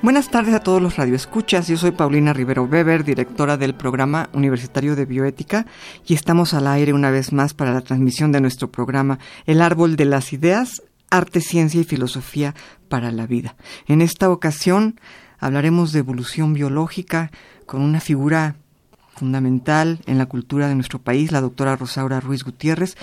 [0.00, 1.66] Buenas tardes a todos los radioescuchas.
[1.66, 5.66] Yo soy Paulina Rivero Weber, directora del programa universitario de bioética,
[6.06, 9.96] y estamos al aire una vez más para la transmisión de nuestro programa El Árbol
[9.96, 12.54] de las Ideas, Arte, Ciencia y Filosofía
[12.88, 13.56] para la Vida.
[13.88, 15.00] En esta ocasión
[15.40, 17.32] hablaremos de evolución biológica
[17.66, 18.54] con una figura
[19.16, 22.96] fundamental en la cultura de nuestro país, la doctora Rosaura Ruiz Gutiérrez.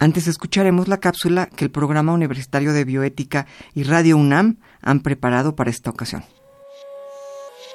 [0.00, 5.54] Antes escucharemos la cápsula que el Programa Universitario de Bioética y Radio UNAM han preparado
[5.54, 6.24] para esta ocasión.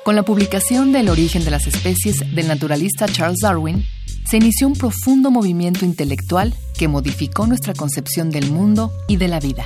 [0.06, 3.84] Con la publicación del origen de las especies del naturalista Charles Darwin,
[4.30, 9.40] se inició un profundo movimiento intelectual que modificó nuestra concepción del mundo y de la
[9.40, 9.66] vida.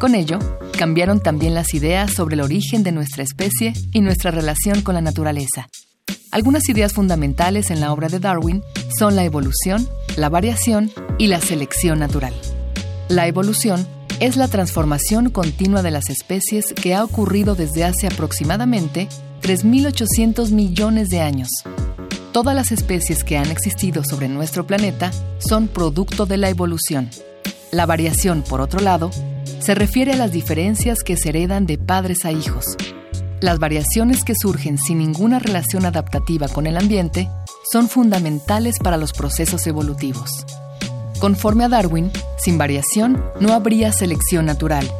[0.00, 0.40] Con ello,
[0.76, 5.02] cambiaron también las ideas sobre el origen de nuestra especie y nuestra relación con la
[5.02, 5.68] naturaleza.
[6.32, 8.64] Algunas ideas fundamentales en la obra de Darwin
[8.98, 12.34] son la evolución, la variación y la selección natural.
[13.08, 13.86] La evolución
[14.18, 19.06] es la transformación continua de las especies que ha ocurrido desde hace aproximadamente
[19.42, 21.48] 3.800 millones de años.
[22.32, 27.10] Todas las especies que han existido sobre nuestro planeta son producto de la evolución.
[27.72, 29.10] La variación, por otro lado,
[29.60, 32.64] se refiere a las diferencias que se heredan de padres a hijos.
[33.40, 37.28] Las variaciones que surgen sin ninguna relación adaptativa con el ambiente
[37.72, 40.44] son fundamentales para los procesos evolutivos.
[41.20, 44.90] Conforme a Darwin, sin variación no habría selección natural,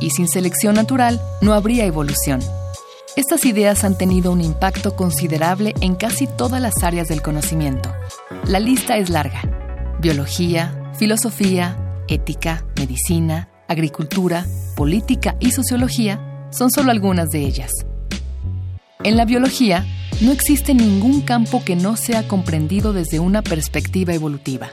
[0.00, 2.40] y sin selección natural no habría evolución.
[3.16, 7.92] Estas ideas han tenido un impacto considerable en casi todas las áreas del conocimiento.
[8.46, 9.42] La lista es larga.
[10.00, 11.76] Biología, filosofía,
[12.06, 14.46] ética, medicina, agricultura,
[14.76, 17.72] política y sociología son solo algunas de ellas.
[19.02, 19.84] En la biología,
[20.20, 24.68] no existe ningún campo que no sea comprendido desde una perspectiva evolutiva.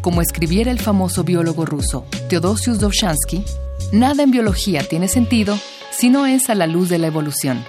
[0.00, 3.44] Como escribiera el famoso biólogo ruso Teodosius Dovzhansky,
[3.92, 5.58] nada en biología tiene sentido
[5.90, 7.64] si no es a la luz de la evolución.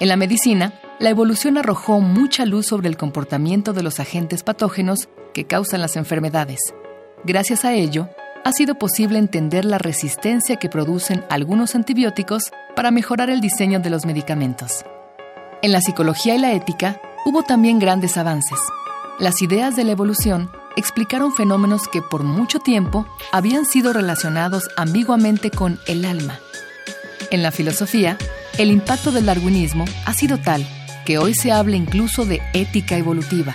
[0.00, 5.08] En la medicina, la evolución arrojó mucha luz sobre el comportamiento de los agentes patógenos
[5.32, 6.60] que causan las enfermedades.
[7.24, 8.08] Gracias a ello,
[8.44, 13.90] ha sido posible entender la resistencia que producen algunos antibióticos para mejorar el diseño de
[13.90, 14.84] los medicamentos.
[15.62, 18.58] En la psicología y la ética hubo también grandes avances.
[19.18, 25.50] Las ideas de la evolución explicaron fenómenos que por mucho tiempo habían sido relacionados ambiguamente
[25.50, 26.40] con el alma.
[27.30, 28.18] En la filosofía,
[28.58, 30.66] el impacto del darwinismo ha sido tal
[31.04, 33.54] que hoy se habla incluso de ética evolutiva.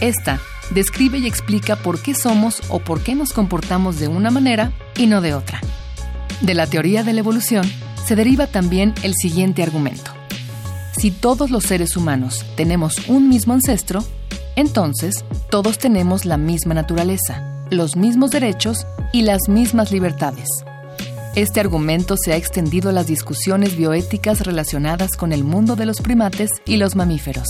[0.00, 0.40] Esta
[0.70, 5.06] describe y explica por qué somos o por qué nos comportamos de una manera y
[5.06, 5.60] no de otra.
[6.40, 7.68] De la teoría de la evolución
[8.06, 10.12] se deriva también el siguiente argumento.
[10.96, 14.04] Si todos los seres humanos tenemos un mismo ancestro,
[14.56, 20.48] entonces todos tenemos la misma naturaleza, los mismos derechos y las mismas libertades.
[21.38, 26.00] Este argumento se ha extendido a las discusiones bioéticas relacionadas con el mundo de los
[26.00, 27.46] primates y los mamíferos.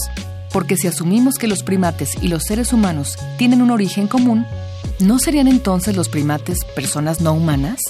[0.52, 4.44] Porque si asumimos que los primates y los seres humanos tienen un origen común,
[5.00, 7.80] ¿no serían entonces los primates personas no humanas?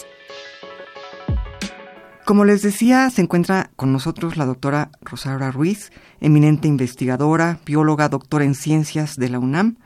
[2.25, 8.45] Como les decía, se encuentra con nosotros la doctora Rosaura Ruiz, eminente investigadora, bióloga, doctora
[8.45, 9.79] en ciencias de la UNAM.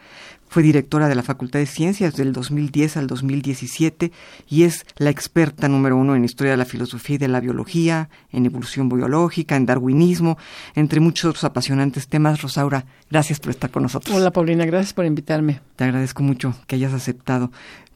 [0.52, 4.12] Fue directora de la Facultad de Ciencias del 2010 al 2017
[4.50, 8.10] y es la experta número uno en historia de la filosofía y de la biología,
[8.32, 10.36] en evolución biológica, en darwinismo,
[10.74, 12.42] entre muchos otros apasionantes temas.
[12.42, 14.14] Rosaura, gracias por estar con nosotros.
[14.14, 15.62] Hola Paulina, gracias por invitarme.
[15.76, 17.50] Te agradezco mucho que hayas aceptado.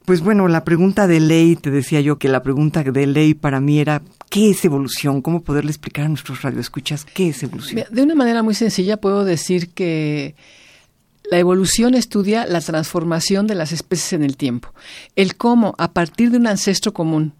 [0.06, 3.60] Pues bueno, la pregunta de ley, te decía yo que la pregunta de ley para
[3.60, 4.00] mí era,
[4.30, 5.20] ¿qué es evolución?
[5.20, 7.84] ¿Cómo poderle explicar a nuestros radioescuchas qué es evolución?
[7.90, 10.36] De una manera muy sencilla puedo decir que
[11.30, 14.72] la evolución estudia la transformación de las especies en el tiempo.
[15.16, 17.32] El cómo, a partir de un ancestro común,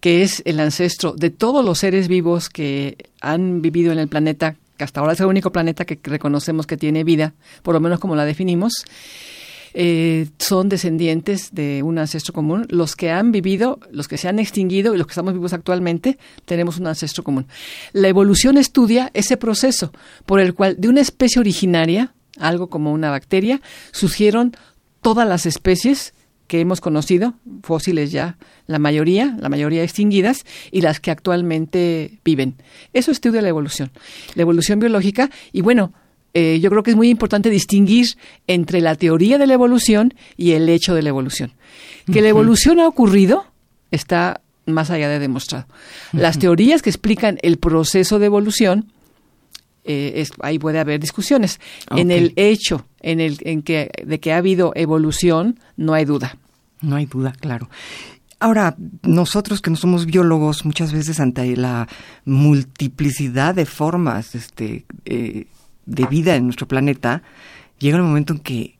[0.00, 4.56] que es el ancestro de todos los seres vivos que han vivido en el planeta,
[4.76, 8.00] que hasta ahora es el único planeta que reconocemos que tiene vida, por lo menos
[8.00, 8.84] como la definimos,
[9.76, 12.66] eh, son descendientes de un ancestro común.
[12.70, 16.16] Los que han vivido, los que se han extinguido y los que estamos vivos actualmente,
[16.44, 17.46] tenemos un ancestro común.
[17.92, 19.92] La evolución estudia ese proceso
[20.26, 23.60] por el cual de una especie originaria, algo como una bacteria,
[23.92, 24.56] surgieron
[25.02, 26.14] todas las especies
[26.46, 28.36] que hemos conocido, fósiles ya,
[28.66, 32.56] la mayoría, la mayoría extinguidas, y las que actualmente viven.
[32.92, 33.90] Eso estudia la evolución,
[34.34, 35.92] la evolución biológica, y bueno,
[36.34, 38.06] eh, yo creo que es muy importante distinguir
[38.46, 41.52] entre la teoría de la evolución y el hecho de la evolución.
[42.12, 43.46] Que la evolución ha ocurrido
[43.90, 45.66] está más allá de demostrado.
[46.12, 48.92] Las teorías que explican el proceso de evolución,
[49.84, 51.60] eh, ahí puede haber discusiones.
[51.90, 56.36] En el hecho en el en que de que ha habido evolución, no hay duda.
[56.80, 57.68] No hay duda, claro.
[58.40, 61.88] Ahora, nosotros que no somos biólogos, muchas veces ante la
[62.24, 65.46] multiplicidad de formas este, eh,
[65.86, 67.22] de vida en nuestro planeta,
[67.78, 68.76] llega el momento en que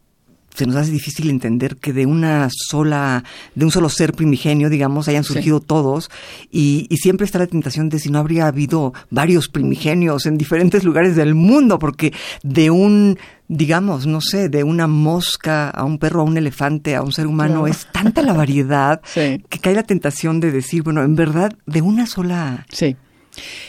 [0.54, 3.24] se nos hace difícil entender que de una sola,
[3.54, 6.10] de un solo ser primigenio, digamos, hayan surgido todos,
[6.50, 10.84] y, y, siempre está la tentación de si no habría habido varios primigenios en diferentes
[10.84, 12.12] lugares del mundo, porque
[12.42, 13.18] de un,
[13.48, 17.26] digamos, no sé, de una mosca a un perro, a un elefante, a un ser
[17.26, 21.82] humano, es tanta la variedad que cae la tentación de decir, bueno, en verdad, de
[21.82, 22.64] una sola.
[22.70, 22.96] Sí.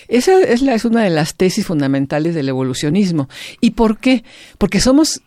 [0.08, 3.28] Esa es, la, es una de las tesis fundamentales del evolucionismo.
[3.62, 4.24] ¿Y por qué?
[4.60, 5.22] Porque somos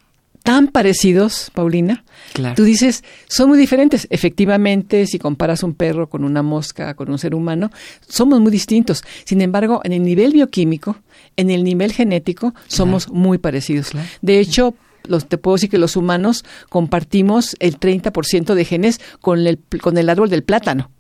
[0.49, 2.05] tan parecidos, Paulina.
[2.33, 2.55] Claro.
[2.55, 4.07] Tú dices, son muy diferentes.
[4.09, 7.71] Efectivamente, si comparas un perro con una mosca, con un ser humano,
[8.09, 9.05] somos muy distintos.
[9.27, 10.97] Sin embargo, en el nivel bioquímico,
[11.37, 13.91] en el nivel genético, somos muy parecidos.
[13.91, 14.09] Claro.
[14.23, 14.75] De hecho,
[15.05, 19.99] los, te puedo decir que los humanos compartimos el 30% de genes con el, con
[19.99, 20.91] el árbol del plátano.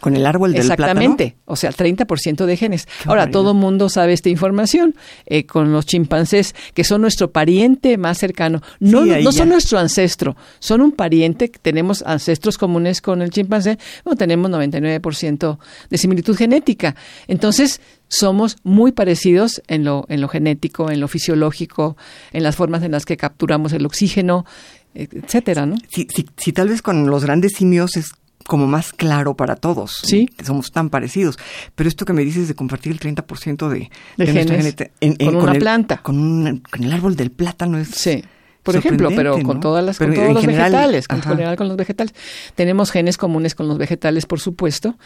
[0.00, 1.42] Con el árbol del Exactamente, plátano?
[1.46, 2.86] o sea, 30% de genes.
[3.04, 4.94] Ahora, todo el mundo sabe esta información
[5.26, 8.62] eh, con los chimpancés, que son nuestro pariente más cercano.
[8.80, 11.48] No, Sí, no, son nuestro ancestro, son un pariente.
[11.48, 15.58] Tenemos ancestros comunes con el chimpancé, bueno, tenemos 99%
[15.90, 16.94] de similitud genética.
[17.26, 21.96] Entonces, somos muy parecidos en lo, en lo genético, en lo fisiológico,
[22.32, 24.46] en las formas en las que capturamos el oxígeno,
[24.94, 25.76] etcétera, ¿no?
[25.90, 28.12] Si, si, si tal vez con los grandes simios es
[28.46, 30.00] como más claro para todos.
[30.04, 30.26] Sí.
[30.26, 31.38] que Somos tan parecidos.
[31.74, 35.26] Pero esto que me dices de compartir el 30% de, De nuestra genes en- en-
[35.26, 35.98] con una el- planta.
[35.98, 37.88] Con, un- con el árbol del plátano es...
[37.88, 38.22] Sí.
[38.62, 41.76] Por ejemplo, pero con todas las, con todos los general, vegetales, con, general con los
[41.78, 42.12] vegetales.
[42.54, 44.98] Tenemos genes comunes con los vegetales, por supuesto,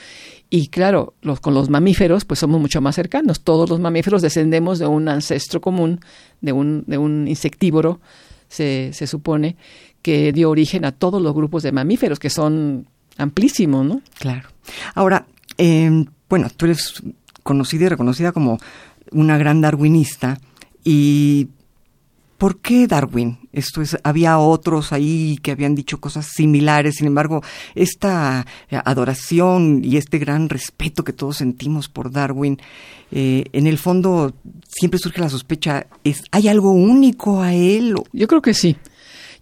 [0.50, 3.43] y claro, los, con los mamíferos, pues somos mucho más cercanos.
[3.43, 6.00] Todos los mamíferos descendemos de un ancestro común,
[6.40, 8.00] de un, de un insectívoro,
[8.49, 9.56] se, se supone,
[10.00, 14.03] que dio origen a todos los grupos de mamíferos, que son amplísimos, ¿no?
[14.19, 14.49] Claro.
[14.94, 15.26] Ahora,
[15.59, 17.03] eh, bueno, tú eres
[17.43, 18.59] conocida y reconocida como
[19.11, 20.38] una gran darwinista
[20.85, 21.49] y
[22.38, 23.38] ¿por qué Darwin?
[23.53, 27.43] Esto es, había otros ahí que habían dicho cosas similares, sin embargo,
[27.75, 28.47] esta
[28.85, 32.59] adoración y este gran respeto que todos sentimos por Darwin,
[33.12, 34.35] eh, en el fondo
[34.67, 37.94] siempre surge la sospecha, es, ¿hay algo único a él?
[38.12, 38.76] Yo creo que sí.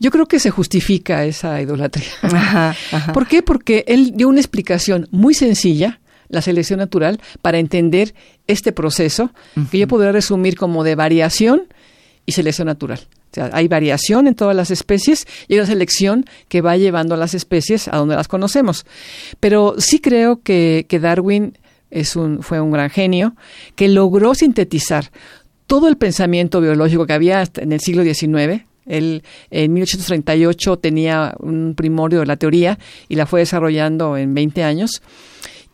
[0.00, 2.08] Yo creo que se justifica esa idolatría.
[2.23, 3.12] Ajá, ajá.
[3.12, 3.43] ¿Por qué?
[3.43, 8.14] Porque él dio una explicación muy sencilla, la selección natural, para entender
[8.47, 9.31] este proceso,
[9.70, 11.64] que yo podría resumir como de variación
[12.25, 13.00] y selección natural.
[13.31, 17.14] O sea, hay variación en todas las especies y hay una selección que va llevando
[17.14, 18.87] a las especies a donde las conocemos.
[19.38, 21.58] Pero sí creo que, que Darwin
[21.91, 23.35] es un, fue un gran genio
[23.76, 25.11] que logró sintetizar
[25.67, 28.64] todo el pensamiento biológico que había hasta en el siglo XIX.
[28.90, 32.78] Él en 1838 tenía un primorio de la teoría
[33.08, 35.03] y la fue desarrollando en 20 años.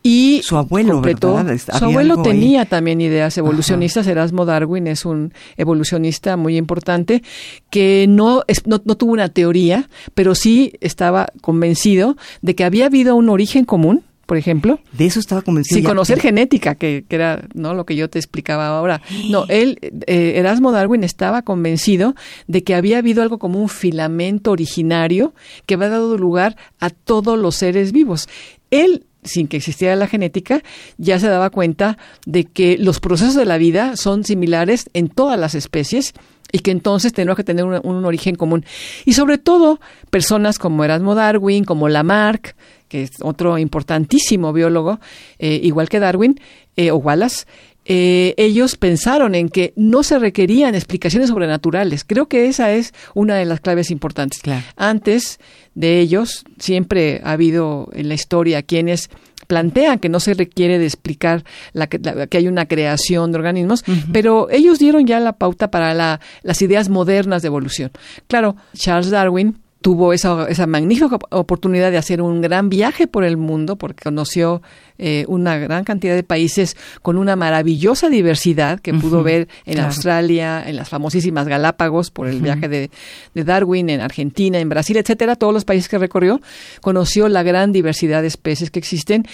[0.03, 1.57] Y Su abuelo, completó- ¿verdad?
[1.77, 2.23] Su abuelo ahí.
[2.23, 4.07] tenía también ideas evolucionistas.
[4.07, 7.23] Erasmo Darwin es un evolucionista muy importante
[7.69, 12.85] que no, es- no, no tuvo una teoría, pero sí estaba convencido de que había
[12.85, 15.75] habido un origen común, por ejemplo, De eso estaba convencido.
[15.77, 19.01] sin ya- conocer genética, que, que era no lo que yo te explicaba ahora.
[19.31, 22.13] No, él, eh, Erasmo Darwin estaba convencido
[22.45, 25.33] de que había habido algo como un filamento originario
[25.65, 28.27] que había dado lugar a todos los seres vivos.
[28.69, 30.61] Él sin que existiera la genética,
[30.97, 35.37] ya se daba cuenta de que los procesos de la vida son similares en todas
[35.37, 36.13] las especies
[36.53, 38.63] y que entonces tenemos que tener un, un origen común.
[39.03, 39.81] Y sobre todo,
[40.11, 42.55] personas como Erasmo Darwin, como Lamarck,
[42.87, 44.99] que es otro importantísimo biólogo,
[45.39, 46.39] eh, igual que Darwin,
[46.75, 47.45] eh, o Wallace,
[47.89, 52.03] eh, ellos pensaron en que no se requerían explicaciones sobrenaturales.
[52.03, 54.41] Creo que esa es una de las claves importantes.
[54.41, 54.63] Claro.
[54.75, 55.39] Antes
[55.73, 59.09] de ellos, siempre ha habido en la historia quienes
[59.47, 63.37] plantean que no se requiere de explicar la, que- la- que hay una creación de
[63.37, 67.91] organismos, pero ellos dieron ya la pauta para la- las ideas modernas de evolución.
[68.27, 73.37] Claro, Charles Darwin tuvo esa, esa magnífica oportunidad de hacer un gran viaje por el
[73.37, 74.61] mundo porque conoció
[74.97, 80.63] eh, una gran cantidad de países con una maravillosa diversidad que pudo ver en Australia,
[80.67, 82.89] en las famosísimas Galápagos por el viaje de,
[83.35, 86.41] Darwin, en Argentina, en Brasil, etcétera, todos los países que recorrió,
[86.81, 89.25] conoció la gran diversidad de especies que existen.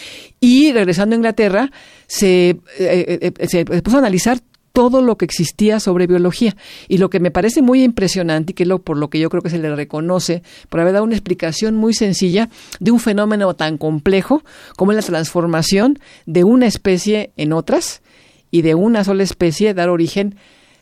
[0.42, 1.72] Y regresando a Inglaterra
[2.08, 4.40] se, eh, eh, se puso a analizar
[4.74, 6.56] todo lo que existía sobre biología.
[6.88, 9.30] Y lo que me parece muy impresionante y que es lo, por lo que yo
[9.30, 12.50] creo que se le reconoce, por haber dado una explicación muy sencilla
[12.80, 14.44] de un fenómeno tan complejo
[14.76, 18.02] como es la transformación de una especie en otras
[18.50, 20.36] y de una sola especie dar origen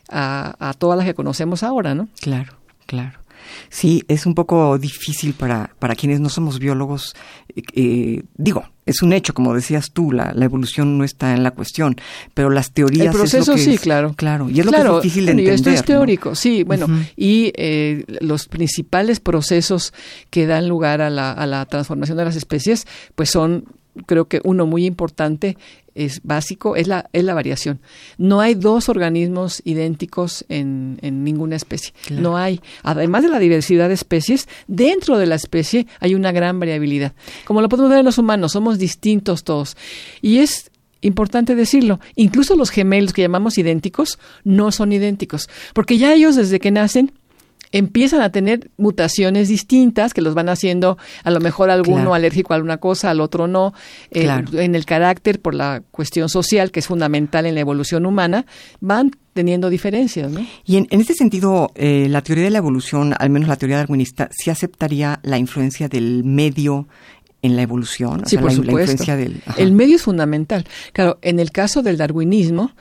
[0.09, 2.07] a, a todas las que conocemos ahora, ¿no?
[2.21, 2.53] Claro,
[2.85, 3.20] claro.
[3.69, 7.15] Sí, es un poco difícil para, para quienes no somos biólogos.
[7.73, 11.51] Eh, digo, es un hecho, como decías tú, la, la, evolución no está en la
[11.51, 11.95] cuestión,
[12.33, 13.07] pero las teorías.
[13.07, 14.13] El proceso sí, claro.
[14.15, 15.53] Claro, y es lo que es difícil de entender.
[15.53, 19.93] Esto es teórico, sí, bueno, y eh, los principales procesos
[20.29, 23.65] que dan lugar a la, a la transformación de las especies, pues son
[24.05, 25.57] creo que uno muy importante
[25.95, 27.79] es básico es la, es la variación.
[28.17, 31.93] No hay dos organismos idénticos en, en ninguna especie.
[32.09, 32.61] No hay.
[32.83, 37.13] Además de la diversidad de especies, dentro de la especie hay una gran variabilidad.
[37.45, 39.75] Como lo podemos ver en los humanos, somos distintos todos.
[40.21, 40.71] Y es
[41.01, 46.59] importante decirlo, incluso los gemelos que llamamos idénticos no son idénticos, porque ya ellos desde
[46.59, 47.11] que nacen
[47.71, 52.57] empiezan a tener mutaciones distintas que los van haciendo a lo mejor alguno alérgico a
[52.57, 53.73] alguna cosa, al otro no,
[54.11, 58.45] eh, en el carácter por la cuestión social que es fundamental en la evolución humana,
[58.79, 60.31] van teniendo diferencias.
[60.31, 60.45] ¿no?
[60.65, 63.77] Y en, en este sentido, eh, la teoría de la evolución, al menos la teoría
[63.77, 66.87] darwinista, sí aceptaría la influencia del medio
[67.41, 68.23] en la evolución.
[68.25, 69.03] Sí, por supuesto.
[69.57, 70.65] el medio es fundamental.
[70.93, 72.71] Claro, en el caso del darwinismo,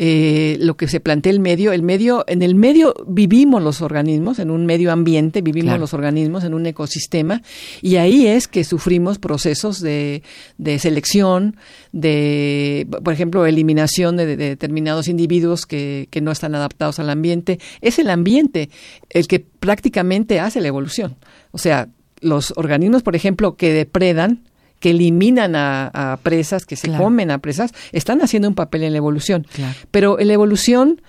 [0.00, 4.38] eh, lo que se plantea el medio, el medio, en el medio vivimos los organismos,
[4.38, 7.42] en un medio ambiente vivimos los organismos, en un ecosistema,
[7.82, 10.22] y ahí es que sufrimos procesos de,
[10.56, 11.56] de selección,
[11.90, 17.58] de, por ejemplo, eliminación de, de determinados individuos que, que no están adaptados al ambiente.
[17.80, 18.70] Es el ambiente
[19.10, 21.16] el que prácticamente hace la evolución.
[21.50, 21.88] O sea,
[22.20, 24.44] los organismos, por ejemplo, que depredan,
[24.80, 28.98] que eliminan a, presas, que se comen a presas, están haciendo un papel en la
[28.98, 29.46] evolución.
[29.90, 31.00] Pero en la evolución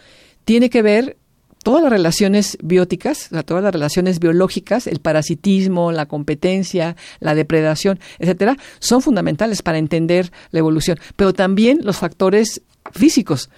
[0.43, 1.17] tiene que ver
[1.63, 8.57] todas las relaciones bióticas, todas las relaciones biológicas, el parasitismo, la competencia, la depredación, etcétera,
[8.79, 10.97] son fundamentales para entender la evolución.
[11.15, 12.61] Pero también los factores
[12.91, 13.49] físicos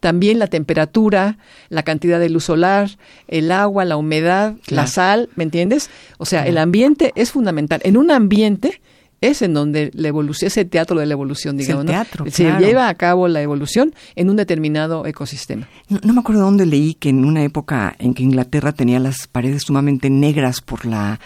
[0.00, 1.38] también la temperatura,
[1.68, 2.90] la cantidad de luz solar,
[3.28, 5.90] el agua, la humedad, la sal, ¿me entiendes?
[6.18, 7.80] O sea, el ambiente es fundamental.
[7.84, 8.80] En un ambiente
[9.20, 12.94] es en donde la evolución, ese teatro de la evolución, digamos, teatro, se lleva a
[12.94, 15.68] cabo la evolución en un determinado ecosistema.
[15.88, 19.26] No, no, me acuerdo dónde leí que en una época en que Inglaterra tenía las
[19.28, 21.20] paredes sumamente negras por la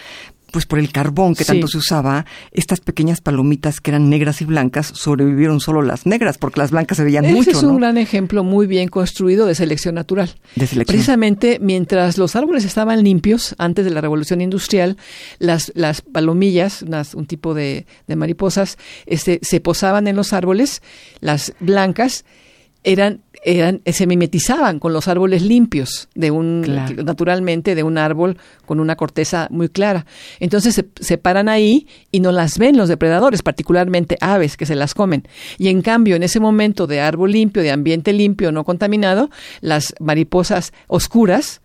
[0.54, 4.44] pues por el carbón que tanto se usaba, estas pequeñas palomitas que eran negras y
[4.44, 7.50] blancas sobrevivieron solo las negras, porque las blancas se veían Ese mucho.
[7.50, 10.36] es un gran ejemplo muy bien construido de selección natural.
[10.54, 10.94] De selección.
[10.94, 14.96] Precisamente mientras los árboles estaban limpios antes de la revolución industrial,
[15.40, 16.84] las, las palomillas,
[17.16, 20.82] un tipo de, de mariposas, este, se posaban en los árboles,
[21.18, 22.24] las blancas
[22.84, 26.62] eran eran, se mimetizaban con los árboles limpios de un
[27.04, 30.06] naturalmente de un árbol con una corteza muy clara.
[30.40, 34.74] Entonces se, se, paran ahí y no las ven los depredadores, particularmente aves que se
[34.74, 35.28] las comen.
[35.58, 39.94] Y en cambio, en ese momento de árbol limpio, de ambiente limpio, no contaminado, las
[40.00, 41.60] mariposas oscuras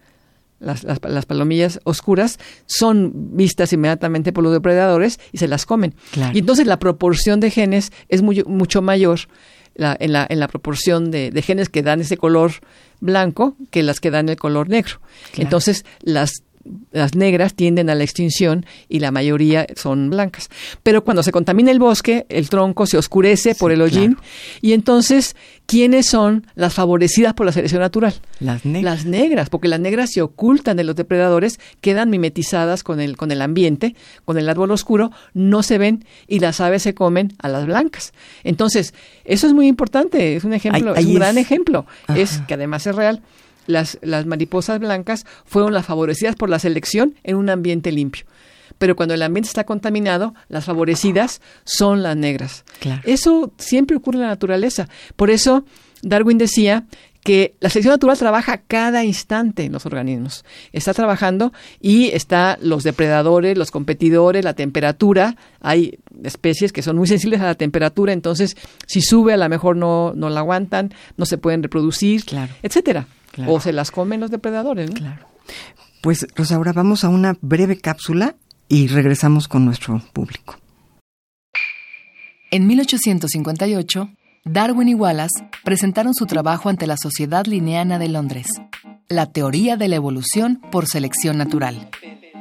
[0.60, 5.96] las, las, las, palomillas oscuras son vistas inmediatamente por los depredadores y se las comen.
[6.34, 9.20] Y entonces la proporción de genes es muy, mucho mayor
[9.80, 12.52] en, la, en la proporción de, de, genes que dan ese color
[13.00, 15.00] blanco que las que dan el color negro.
[15.38, 16.44] Entonces, las
[16.92, 20.50] las negras tienden a la extinción y la mayoría son blancas.
[20.84, 24.18] Pero cuando se contamina el bosque, el tronco se oscurece por el hollín
[24.62, 25.36] y entonces,
[25.66, 28.13] ¿quiénes son las favorecidas por la selección natural?
[28.39, 28.84] Las negras.
[28.84, 33.32] Las negras, porque las negras se ocultan de los depredadores, quedan mimetizadas con el, con
[33.32, 37.48] el ambiente, con el árbol oscuro, no se ven y las aves se comen a
[37.48, 38.13] las blancas.
[38.44, 38.94] Entonces,
[39.25, 41.86] eso es muy importante, es un ejemplo, es un gran ejemplo,
[42.16, 43.22] es que además es real
[43.68, 48.25] las, las mariposas blancas fueron las favorecidas por la selección en un ambiente limpio
[48.80, 52.63] pero cuando el ambiente está contaminado, las favorecidas son las negras.
[53.04, 54.88] Eso siempre ocurre en la naturaleza.
[55.16, 55.66] Por eso
[56.01, 56.86] Darwin decía
[57.24, 60.46] que la selección natural trabaja cada instante en los organismos.
[60.72, 61.51] Está trabajando
[61.82, 65.36] y está los depredadores, los competidores, la temperatura.
[65.60, 68.56] Hay especies que son muy sensibles a la temperatura, entonces
[68.88, 72.24] si sube a lo mejor no, no la aguantan, no se pueden reproducir,
[72.63, 73.08] etcétera.
[73.48, 74.96] O se las comen los depredadores, ¿no?
[74.96, 75.26] Claro.
[76.02, 78.36] Pues Rosaura, vamos a una breve cápsula
[78.68, 80.58] y regresamos con nuestro público.
[82.52, 84.10] En 1858,
[84.46, 88.48] Darwin y Wallace presentaron su trabajo ante la Sociedad Linneana de Londres,
[89.08, 91.90] La teoría de la evolución por selección natural.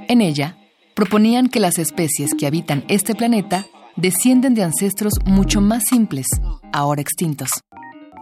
[0.09, 0.57] En ella,
[0.95, 3.67] proponían que las especies que habitan este planeta
[3.97, 6.27] descienden de ancestros mucho más simples,
[6.73, 7.49] ahora extintos.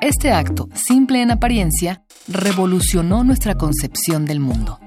[0.00, 4.78] Este acto, simple en apariencia, revolucionó nuestra concepción del mundo.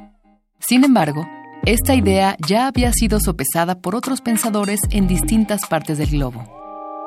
[0.59, 1.27] Sin embargo,
[1.65, 6.45] esta idea ya había sido sopesada por otros pensadores en distintas partes del globo.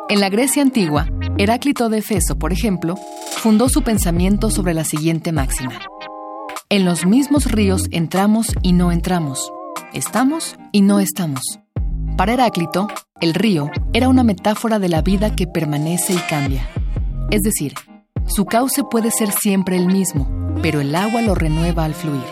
[0.09, 2.97] En la Grecia antigua, Heráclito de Efeso, por ejemplo,
[3.37, 5.79] fundó su pensamiento sobre la siguiente máxima.
[6.69, 9.53] En los mismos ríos entramos y no entramos,
[9.93, 11.61] estamos y no estamos.
[12.17, 12.89] Para Heráclito,
[13.21, 16.69] el río era una metáfora de la vida que permanece y cambia.
[17.31, 17.75] Es decir,
[18.27, 20.29] su cauce puede ser siempre el mismo,
[20.63, 22.25] pero el agua lo renueva al fluir.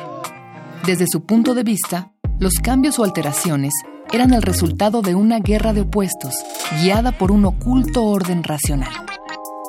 [0.87, 3.75] Desde su punto de vista, los cambios o alteraciones
[4.13, 6.35] eran el resultado de una guerra de opuestos,
[6.83, 8.93] guiada por un oculto orden racional.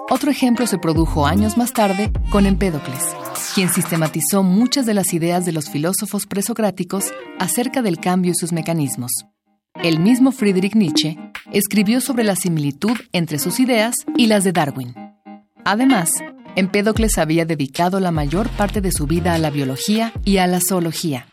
[0.10, 3.04] Otro ejemplo se produjo años más tarde con Empédocles,
[3.54, 8.52] quien sistematizó muchas de las ideas de los filósofos presocráticos acerca del cambio y sus
[8.52, 9.12] mecanismos.
[9.76, 11.18] El mismo Friedrich Nietzsche
[11.54, 15.01] escribió sobre la similitud entre sus ideas y las de Darwin.
[15.66, 16.12] Además,
[16.56, 20.60] Empédocles había dedicado la mayor parte de su vida a la biología y a la
[20.60, 21.28] zoología.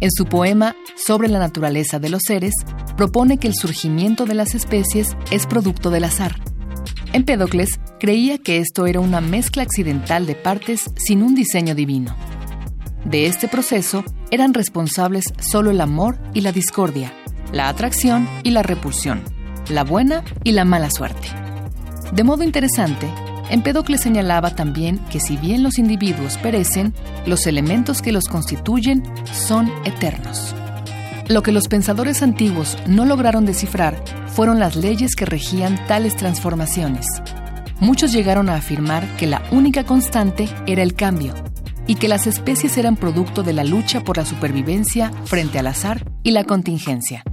[0.00, 2.54] En su poema Sobre la naturaleza de los seres,
[2.96, 6.36] propone que el surgimiento de las especies es producto del azar.
[7.12, 12.16] Empédocles creía que esto era una mezcla accidental de partes sin un diseño divino.
[13.04, 17.12] De este proceso eran responsables solo el amor y la discordia,
[17.52, 19.22] la atracción y la repulsión,
[19.68, 21.28] la buena y la mala suerte.
[22.12, 23.08] De modo interesante,
[23.50, 26.94] Empédocles señalaba también que si bien los individuos perecen,
[27.26, 30.54] los elementos que los constituyen son eternos.
[31.28, 37.06] Lo que los pensadores antiguos no lograron descifrar fueron las leyes que regían tales transformaciones.
[37.80, 41.34] Muchos llegaron a afirmar que la única constante era el cambio
[41.86, 46.10] y que las especies eran producto de la lucha por la supervivencia frente al azar
[46.22, 47.24] y la contingencia.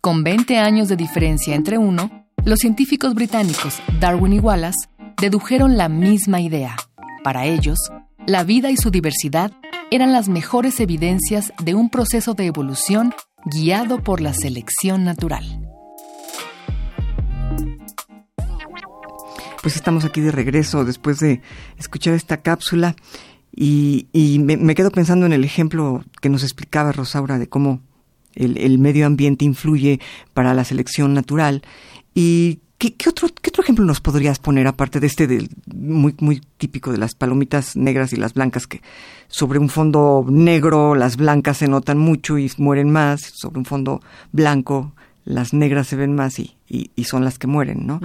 [0.00, 4.88] Con 20 años de diferencia entre uno, los científicos británicos Darwin y Wallace
[5.20, 6.76] dedujeron la misma idea.
[7.22, 7.78] Para ellos,
[8.26, 9.52] la vida y su diversidad
[9.90, 15.44] eran las mejores evidencias de un proceso de evolución guiado por la selección natural.
[19.62, 21.40] Pues estamos aquí de regreso después de
[21.78, 22.96] escuchar esta cápsula
[23.56, 24.08] y,
[24.40, 27.80] me, quedo pensando en el ejemplo que nos explicaba Rosaura de cómo
[28.34, 30.00] el, medio ambiente influye
[30.32, 31.62] para la selección natural.
[32.14, 32.60] ¿Y
[32.92, 36.92] qué, otro, qué otro ejemplo nos podrías poner, aparte de este del, muy, muy típico
[36.92, 38.82] de las palomitas negras y las blancas, que
[39.28, 44.00] sobre un fondo negro las blancas se notan mucho y mueren más, sobre un fondo
[44.32, 44.92] blanco
[45.24, 48.00] las negras se ven más y, y, son las que mueren, ¿no?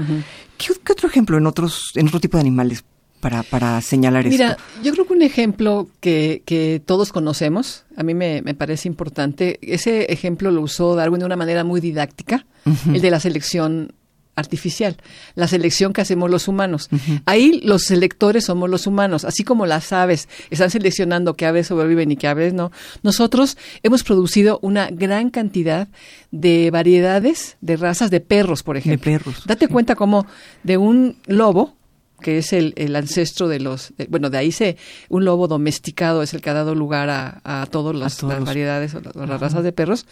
[0.57, 2.85] ¿Qué, otro ejemplo en otros, en otro tipo de animales
[3.19, 8.13] para, para señalar Mira, yo creo que un ejemplo que, que todos conocemos, a mí
[8.13, 12.45] me, me, parece importante, ese ejemplo lo usó Darwin de una manera muy didáctica,
[12.93, 13.93] el de la selección
[14.35, 14.97] artificial,
[15.35, 16.89] la selección que hacemos los humanos.
[17.25, 22.11] Ahí los selectores somos los humanos, así como las aves están seleccionando qué aves sobreviven
[22.11, 22.71] y qué aves no.
[23.03, 25.87] Nosotros hemos producido una gran cantidad
[26.31, 29.11] de variedades de razas de perros, por ejemplo.
[29.11, 29.43] De perros.
[29.45, 30.25] Date cuenta cómo
[30.63, 31.78] de un lobo
[32.19, 34.77] que es el, el ancestro de los, bueno, de ahí se,
[35.09, 39.01] un lobo domesticado es el que ha dado lugar a, a todas las, variedades o
[39.01, 40.05] las, razas de perros.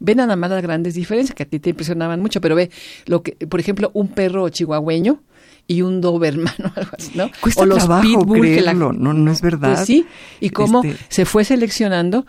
[0.00, 2.70] Ven nada más las grandes diferencias que a ti te impresionaban mucho, pero ve,
[3.06, 5.22] lo que, por ejemplo, un perro chihuahueño
[5.66, 7.30] y un doberman o algo así, ¿no?
[7.40, 9.74] Cuesta o los trabajo creerlo, no, no es verdad.
[9.74, 10.06] Pues sí,
[10.40, 12.26] y cómo este se fue seleccionando,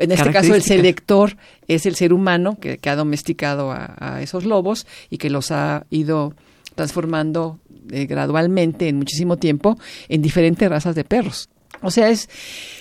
[0.00, 4.22] en este caso el selector es el ser humano que, que ha domesticado a, a
[4.22, 6.34] esos lobos y que los ha ido
[6.74, 7.58] transformando
[7.90, 11.48] eh, gradualmente en muchísimo tiempo en diferentes razas de perros.
[11.82, 12.28] O sea, es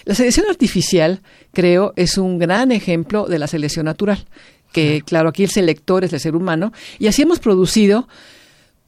[0.05, 4.25] la selección artificial, creo, es un gran ejemplo de la selección natural.
[4.71, 6.73] Que, claro, aquí el selector es el ser humano.
[6.97, 8.07] Y así hemos producido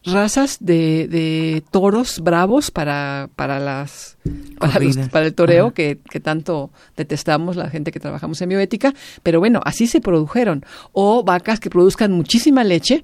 [0.06, 4.18] razas de, de toros bravos para, para las
[4.60, 9.62] para, el toreo que, que, tanto detestamos la gente que trabajamos en bioética, pero bueno,
[9.64, 10.64] así se produjeron.
[10.92, 13.04] O vacas que produzcan muchísima leche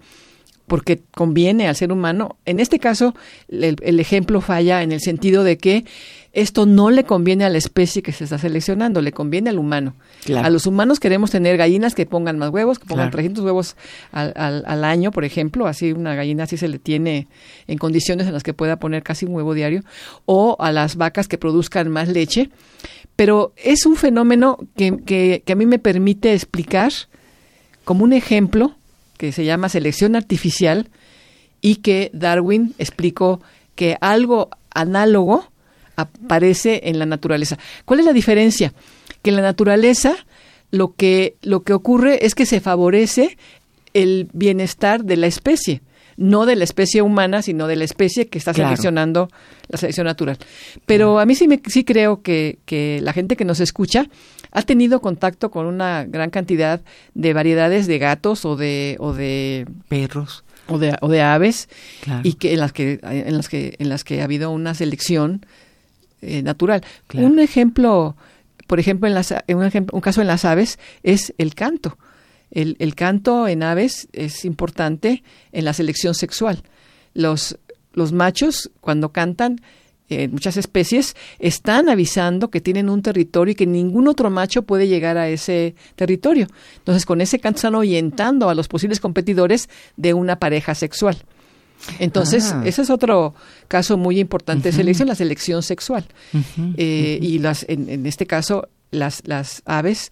[0.72, 2.38] porque conviene al ser humano.
[2.46, 3.14] En este caso,
[3.50, 5.84] el, ejemplo falla en el sentido de que
[6.32, 9.96] esto no le conviene a la especie que se está seleccionando, le conviene al humano.
[10.34, 13.76] A los humanos queremos tener gallinas que pongan más huevos, que pongan 300 huevos
[14.14, 14.32] al,
[14.66, 17.28] al, año, por ejemplo, así una gallina así se le tiene
[17.68, 19.84] en condiciones en las que pueda poner casi un huevo diario,
[20.24, 22.50] o a las vacas que produzcan más leche.
[23.18, 26.94] Pero es un fenómeno que, que, que a mí me permite explicar
[27.84, 28.78] como un ejemplo
[29.22, 30.90] que se llama selección artificial
[31.62, 33.40] y que Darwin explicó
[33.76, 35.48] que algo análogo
[35.96, 37.60] aparece en la naturaleza.
[37.86, 38.74] ¿Cuál es la diferencia?
[39.22, 40.16] Que en la naturaleza
[40.72, 43.38] lo que, lo que ocurre es que se favorece
[43.94, 45.84] el bienestar de la especie,
[46.18, 49.30] no de la especie humana, sino de la especie que está seleccionando
[49.68, 50.40] la selección natural.
[50.88, 54.08] Pero a mí sí, me, sí creo que, que la gente que nos escucha
[54.52, 56.82] ha tenido contacto con una gran cantidad
[57.14, 61.70] de variedades de gatos o de, o de perros o de, o de aves
[62.24, 65.46] y que en las que en las que en las que ha habido una selección
[66.22, 66.84] eh, natural.
[67.14, 68.16] Un ejemplo,
[68.68, 71.98] por ejemplo, en, las, en un, ejemplo, un caso en las aves es el canto.
[72.52, 76.62] El, el canto en aves es importante en la selección sexual.
[77.16, 77.58] Los,
[77.94, 79.62] los machos, cuando cantan,
[80.12, 84.88] en muchas especies, están avisando que tienen un territorio y que ningún otro macho puede
[84.88, 86.48] llegar a ese territorio.
[86.78, 91.18] Entonces, con ese canto están ahuyentando a los posibles competidores de una pareja sexual.
[92.00, 92.62] Entonces, ah.
[92.66, 93.34] ese es otro
[93.68, 96.06] caso muy importante de selección, la selección sexual.
[96.78, 100.12] Eh, y las, en, en, este caso, las, las aves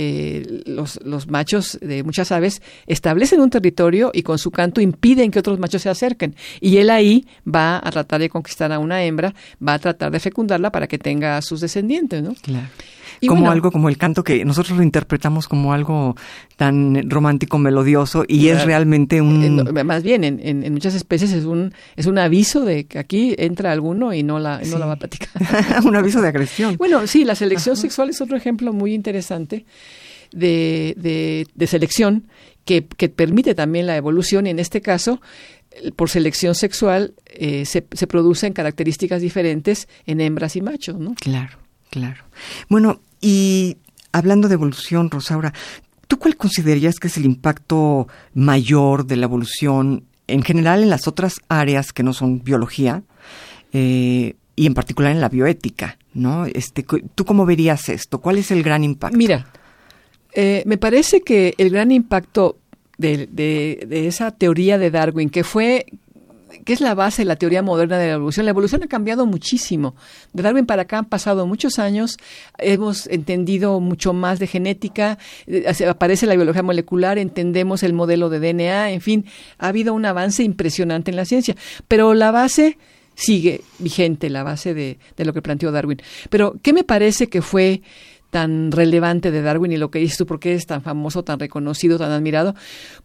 [0.00, 5.32] eh, los, los, machos de muchas aves establecen un territorio y con su canto impiden
[5.32, 6.36] que otros machos se acerquen.
[6.60, 9.34] Y él ahí va a tratar de conquistar a una hembra,
[9.66, 12.34] va a tratar de fecundarla para que tenga a sus descendientes, ¿no?
[12.40, 12.68] Claro
[13.26, 16.16] como algo como el canto que nosotros lo interpretamos como algo
[16.56, 19.70] tan romántico, melodioso y es realmente un...
[19.84, 23.72] más bien, en, en, muchas especies es un, es un aviso de que aquí entra
[23.72, 25.28] alguno y no la, no la va a platicar.
[25.84, 26.76] un aviso de agresión.
[26.76, 29.64] Bueno, sí, la selección sexual es otro ejemplo muy interesante
[30.32, 32.24] de, de, de selección
[32.64, 35.20] que, que permite también la evolución y en este caso
[35.96, 41.14] por selección sexual eh, se, se, producen características diferentes en hembras y machos, ¿no?
[41.14, 41.58] Claro,
[41.90, 42.24] claro.
[42.68, 43.78] Bueno, y
[44.12, 45.52] hablando de evolución, Rosaura,
[46.06, 51.08] ¿tú cuál considerarías que es el impacto mayor de la evolución en general en las
[51.08, 53.02] otras áreas que no son biología
[53.72, 55.98] eh, y en particular en la bioética?
[56.14, 56.46] ¿no?
[56.46, 58.20] Este, ¿Tú cómo verías esto?
[58.20, 59.16] ¿Cuál es el gran impacto?
[59.16, 59.46] Mira,
[60.32, 62.58] eh, me parece que el gran impacto
[62.98, 65.86] de, de, esa teoría de Darwin, que fue
[66.68, 68.44] que es la base de la teoría moderna de la evolución.
[68.44, 69.94] La evolución ha cambiado muchísimo.
[70.34, 72.18] De Darwin para acá han pasado muchos años,
[72.58, 78.40] hemos entendido mucho más de genética, eh, aparece la biología molecular, entendemos el modelo de
[78.40, 79.24] DNA, en fin,
[79.56, 81.56] ha habido un avance impresionante en la ciencia.
[81.88, 82.76] Pero la base
[83.14, 86.02] sigue vigente, la base de, de lo que planteó Darwin.
[86.28, 87.80] Pero, ¿qué me parece que fue
[88.28, 91.40] tan relevante de Darwin y lo que dices tú, por qué es tan famoso, tan
[91.40, 92.54] reconocido, tan admirado?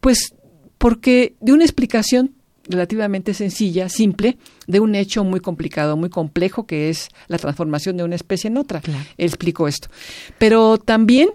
[0.01, 0.35] Pues
[0.77, 2.33] porque de una explicación
[2.67, 8.03] relativamente sencilla, simple, de un hecho muy complicado, muy complejo, que es la transformación de
[8.03, 8.81] una especie en otra.
[9.17, 9.89] Él explicó esto.
[10.37, 11.29] Pero también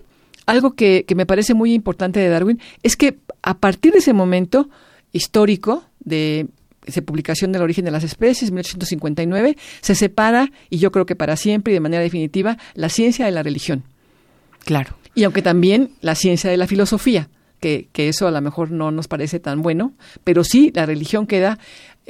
[0.46, 4.12] algo que, que me parece muy importante de Darwin es que a partir de ese
[4.12, 4.68] momento
[5.12, 6.48] histórico de
[6.86, 11.36] esa publicación del origen de las especies, 1859, se separa, y yo creo que para
[11.36, 13.84] siempre y de manera definitiva, la ciencia de la religión.
[14.64, 14.96] Claro.
[15.14, 17.28] Y aunque también la ciencia de la filosofía
[17.60, 19.92] que, que, eso a lo mejor no nos parece tan bueno,
[20.24, 21.58] pero sí la religión queda,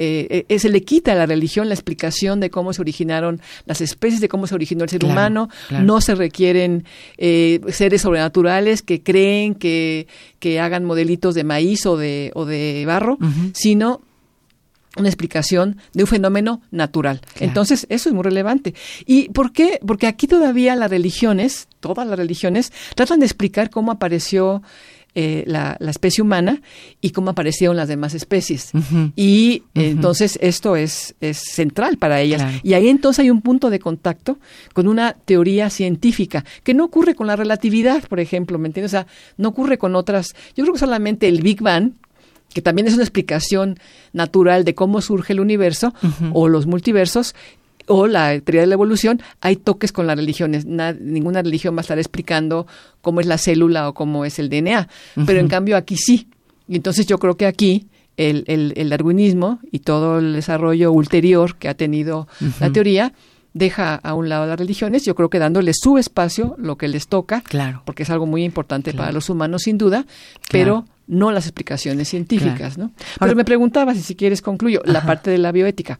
[0.01, 3.81] eh, eh, se le quita a la religión la explicación de cómo se originaron las
[3.81, 6.85] especies, de cómo se originó el ser humano, no se requieren
[7.17, 10.07] eh, seres sobrenaturales que creen que,
[10.39, 13.17] que hagan modelitos de maíz o de, o de barro,
[13.53, 14.01] sino
[14.97, 17.19] una explicación de un fenómeno natural.
[17.39, 18.73] Entonces, eso es muy relevante.
[19.05, 19.79] ¿Y por qué?
[19.85, 24.63] Porque aquí todavía las religiones, todas las religiones, tratan de explicar cómo apareció
[25.15, 26.61] eh, la, especie humana
[27.01, 28.71] y cómo aparecieron las demás especies.
[29.15, 32.61] Y entonces esto es, es central para ellas.
[32.63, 34.37] Y ahí entonces hay un punto de contacto
[34.73, 38.91] con una teoría científica que no ocurre con la relatividad, por ejemplo, ¿me entiendes?
[38.91, 40.35] O sea, no ocurre con otras.
[40.55, 41.93] Yo creo que solamente el Big Bang,
[42.53, 43.79] que también es una explicación
[44.13, 45.93] natural de cómo surge el universo
[46.33, 47.35] o los multiversos,
[47.89, 50.65] o la teoría de la evolución, hay toques con las religiones.
[50.65, 52.67] ninguna religión va a estar explicando
[53.01, 54.87] cómo es la célula o cómo es el DNA.
[55.25, 56.27] Pero en cambio aquí sí.
[56.67, 61.67] Y entonces yo creo que aquí el, el, darwinismo y todo el desarrollo ulterior que
[61.67, 62.27] ha tenido
[62.59, 63.11] la teoría
[63.53, 67.07] deja a un lado las religiones, yo creo que dándole su espacio, lo que les
[67.07, 67.81] toca, claro.
[67.85, 70.05] porque es algo muy importante para los humanos sin duda,
[70.51, 72.91] pero no las explicaciones científicas, ¿no?
[73.19, 75.99] Pero me preguntabas, y si quieres concluyo, la parte de la bioética.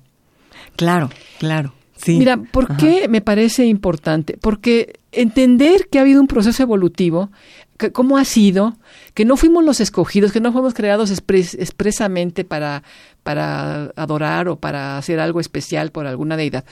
[0.76, 1.74] Claro, claro.
[2.02, 2.18] Sí.
[2.18, 4.38] Mira, ¿por qué me parece importante?
[4.40, 7.30] Porque entender que ha habido un proceso evolutivo,
[7.78, 8.78] que, cómo ha sido,
[9.14, 12.84] que no fuimos los escogidos, que no fuimos creados expresamente para,
[13.24, 16.64] para adorar o para hacer algo especial por alguna deidad.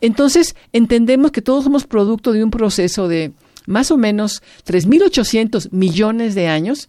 [0.00, 3.32] Entonces, entendemos que todos somos producto de un proceso de
[3.66, 6.88] más o menos 3.800 millones de años,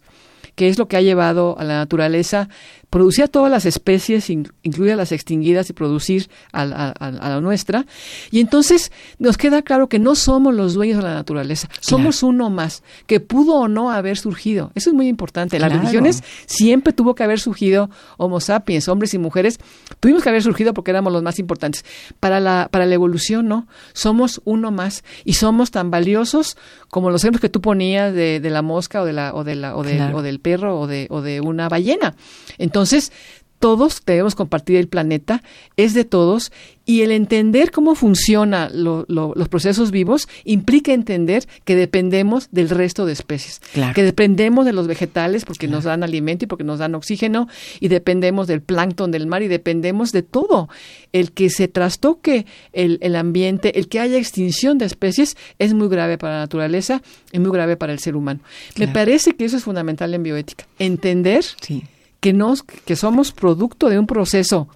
[0.54, 2.48] que es lo que ha llevado a la naturaleza
[2.90, 7.86] producir a todas las especies, incluidas las extinguidas, y producir a, la nuestra.
[8.30, 12.50] Y entonces nos queda claro que no somos los dueños de la naturaleza, somos uno
[12.50, 14.72] más, que pudo o no haber surgido.
[14.74, 15.58] Eso es muy importante.
[15.58, 19.58] Las religiones siempre tuvo que haber surgido Homo sapiens, hombres y mujeres,
[20.00, 21.84] tuvimos que haber surgido porque éramos los más importantes.
[22.18, 26.56] Para la, para la evolución, no, somos uno más y somos tan valiosos
[26.88, 29.76] como los ejemplos que tú ponías de, la mosca o, de la, o, de la,
[29.76, 32.16] o, o del perro o de, o de una ballena.
[32.58, 33.12] Entonces, entonces,
[33.60, 35.42] todos debemos compartir el planeta,
[35.76, 36.50] es de todos,
[36.86, 43.12] y el entender cómo funcionan los procesos vivos implica entender que dependemos del resto de
[43.12, 43.60] especies,
[43.94, 47.48] que dependemos de los vegetales porque nos dan alimento y porque nos dan oxígeno,
[47.80, 50.70] y dependemos del plancton del mar y dependemos de todo.
[51.12, 55.88] El que se trastoque el, el ambiente, el que haya extinción de especies, es muy
[55.88, 58.40] grave para la naturaleza y muy grave para el ser humano.
[58.76, 61.44] Me parece que eso es fundamental en bioética, entender.
[61.60, 61.84] Sí
[62.20, 64.68] que, nos, que somos producto de un proceso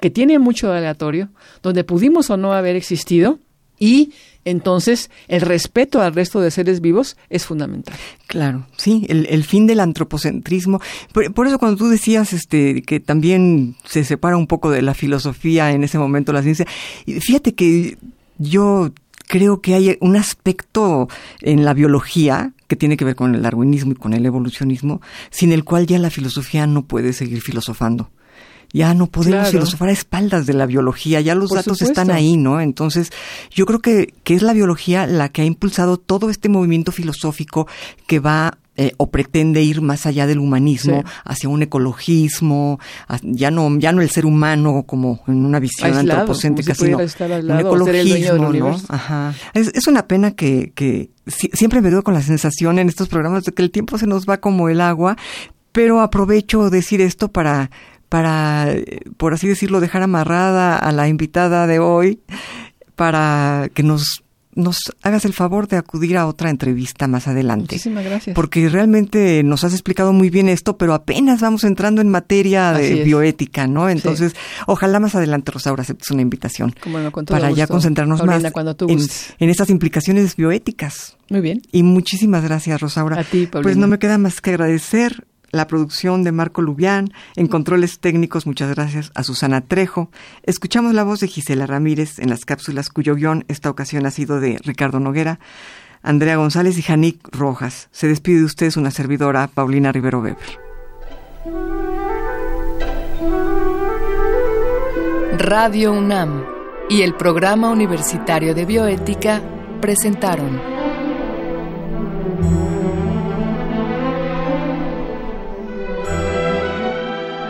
[0.00, 1.28] que tiene mucho aleatorio,
[1.62, 3.38] donde pudimos o no haber existido
[3.78, 4.12] y
[4.44, 7.94] entonces el respeto al resto de seres vivos es fundamental.
[8.26, 10.80] Claro, sí, el, fin del antropocentrismo.
[11.12, 15.72] Por, eso cuando tú decías este que también se separa un poco de la filosofía
[15.72, 16.66] en ese momento la ciencia,
[17.06, 17.98] fíjate que
[18.38, 18.92] yo
[19.30, 21.08] creo que hay un aspecto
[21.40, 25.52] en la biología que tiene que ver con el darwinismo y con el evolucionismo, sin
[25.52, 28.10] el cual ya la filosofía no puede seguir filosofando.
[28.72, 32.60] Ya no podemos filosofar a espaldas de la biología, ya los datos están ahí, ¿no?
[32.60, 33.12] Entonces,
[33.52, 37.68] yo creo que, que es la biología la que ha impulsado todo este movimiento filosófico
[38.08, 42.78] que va eh, o pretende ir más allá del humanismo hacia un ecologismo,
[43.22, 48.52] ya no ya no el ser humano como en una visión antropocéntrica, sino un ecologismo,
[48.52, 48.80] ¿no?
[48.88, 49.34] Ajá.
[49.54, 53.44] Es, es una pena que, que siempre me veo con la sensación en estos programas
[53.44, 55.16] de que el tiempo se nos va como el agua,
[55.72, 57.70] pero aprovecho decir esto para
[58.08, 58.66] para,
[59.16, 62.20] por así decirlo, dejar amarrada a la invitada de hoy
[62.96, 67.76] para que nos nos hagas el favor de acudir a otra entrevista más adelante.
[67.76, 68.34] Muchísimas gracias.
[68.34, 73.04] Porque realmente nos has explicado muy bien esto, pero apenas vamos entrando en materia de
[73.04, 73.88] bioética, ¿no?
[73.88, 74.34] Entonces,
[74.66, 76.74] ojalá más adelante, Rosaura, aceptes una invitación
[77.26, 78.98] para ya concentrarnos más en,
[79.38, 81.16] en, estas implicaciones bioéticas.
[81.28, 81.62] Muy bien.
[81.70, 83.20] Y muchísimas gracias, Rosaura.
[83.20, 87.46] A ti, Pues no me queda más que agradecer la producción de Marco Lubián, en
[87.46, 90.10] controles técnicos, muchas gracias a Susana Trejo.
[90.42, 94.40] Escuchamos la voz de Gisela Ramírez en las cápsulas cuyo guion esta ocasión ha sido
[94.40, 95.40] de Ricardo Noguera,
[96.02, 97.88] Andrea González y Janik Rojas.
[97.92, 100.36] Se despide de ustedes una servidora, Paulina Rivero Weber.
[105.38, 106.44] Radio UNAM
[106.90, 109.40] y el Programa Universitario de Bioética
[109.80, 110.69] presentaron